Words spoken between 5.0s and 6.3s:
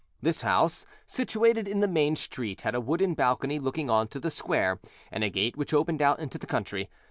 and a gate which opened out